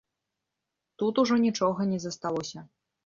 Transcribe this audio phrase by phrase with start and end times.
[1.03, 2.59] Тут ужо нічога не засталося.